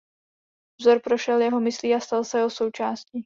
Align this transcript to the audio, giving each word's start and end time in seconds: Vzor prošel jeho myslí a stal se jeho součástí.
Vzor 0.81 0.99
prošel 1.05 1.41
jeho 1.45 1.59
myslí 1.61 1.93
a 1.95 1.99
stal 1.99 2.23
se 2.23 2.37
jeho 2.37 2.49
součástí. 2.49 3.19